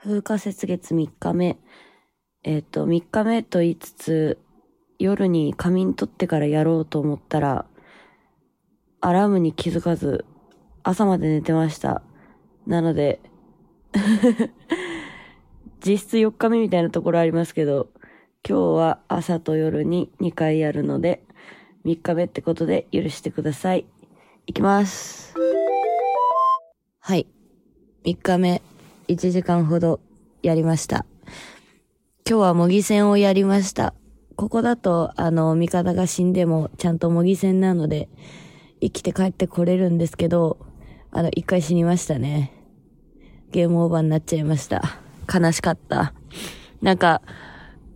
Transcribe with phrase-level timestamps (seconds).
[0.00, 1.58] 風化雪月3日目。
[2.44, 4.38] えっ、と、3日目と言いつつ、
[5.00, 7.66] 夜に仮眠取ってからやろうと思ったら、
[9.00, 10.24] アラームに気づかず、
[10.84, 12.02] 朝まで寝てました。
[12.64, 13.20] なので、
[15.84, 17.88] 実質4日目みたいなところありますけど、
[18.48, 21.24] 今日は朝と夜に2回やるので、
[21.84, 23.84] 3日目ってことで許してください。
[24.46, 25.34] いきます。
[27.00, 27.26] はい。
[28.04, 28.62] 3日目、
[29.08, 30.00] 1時間ほど
[30.42, 31.06] やりました。
[32.28, 33.94] 今日は模擬戦をやりました。
[34.36, 38.08] ここだと、あの、味方が死んでもちゃんと模擬戦なので、
[38.80, 40.58] 生きて帰ってこれるんですけど、
[41.10, 42.52] あの、一回死にましたね。
[43.50, 45.00] ゲームオーバーになっちゃいました。
[45.32, 46.12] 悲しかった。
[46.82, 47.22] なんか、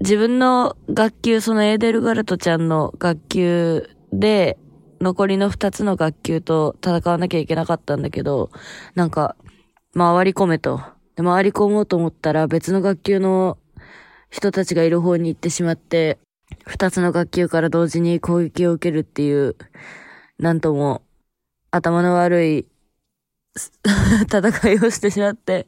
[0.00, 4.58] 自分の学級、そのエーデルガルトちゃんの学級で、
[5.00, 8.50] 残りの二つの学級と戦わなきゃいけなかったんだけど、
[8.94, 9.36] なんか、
[9.96, 10.95] 回り込めと。
[11.16, 13.58] で回り込もうと思ったら別の学級の
[14.30, 16.18] 人たちがいる方に行ってしまって、
[16.66, 19.56] 二つの学級から同時に攻撃を受けるっていう、
[20.38, 21.02] なんとも
[21.70, 22.66] 頭の悪い
[24.30, 25.66] 戦いをしてしまって、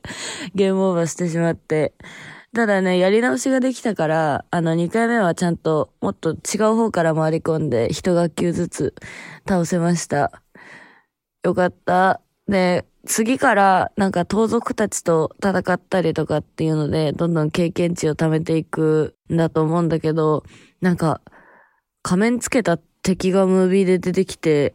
[0.55, 1.95] ゲームオーバーしてしまって、
[2.55, 8.95] ただね、やり直しができたから、あの、2回目はちゃんともっと違う方から回り込んで、一学級ずつ
[9.47, 10.43] 倒せました。
[11.45, 12.21] よかった。
[12.47, 20.45] で、次から、なんか盗賊たちと戦ったりとかっていうので、どんどん経験値を貯めていくんだと思うんだけど、
[20.83, 21.23] なんか、
[22.03, 24.75] 仮面つけた敵がムービーで出てきて、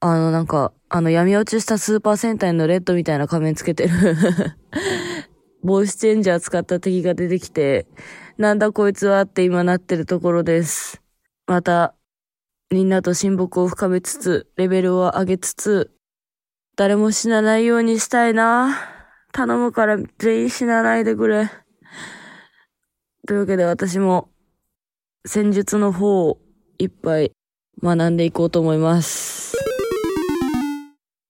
[0.00, 3.90] あの、なんか、あの、闇落ちしたスーパー戦隊のレッドみたいな仮面つけてる。
[5.62, 7.86] ボイスチェンジャー使った敵が出てきて、
[8.38, 11.00] なんだこいつはって今なってるところです。
[11.46, 11.94] また、
[12.72, 15.92] みんなと親睦を深めつつ、レベルを上げつつ、
[16.74, 18.78] 誰も死なないようにしたいな。
[19.32, 21.50] 頼むから全員死なないでくれ。
[23.26, 24.30] というわけで私も、
[25.26, 26.38] 戦術の方を
[26.78, 27.32] いっぱい
[27.82, 29.41] 学んでいこうと思います。